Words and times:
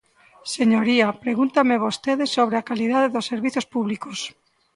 Señoría, 0.55 1.07
pregúntame 1.23 1.83
vostede 1.85 2.25
sobre 2.35 2.55
a 2.57 2.65
calidade 2.69 3.07
dos 3.15 3.27
servizos 3.31 3.65
públicos. 3.73 4.19